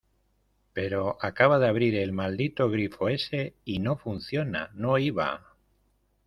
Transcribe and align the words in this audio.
pero 0.73 1.19
acaba 1.21 1.59
de 1.59 1.67
abrir 1.67 1.93
el 1.95 2.11
maldito 2.11 2.71
grifo 2.71 3.07
ese 3.07 3.53
y 3.65 3.77
no 3.77 3.97
funciona, 3.97 4.71
no 4.73 4.97
iba. 4.97 5.45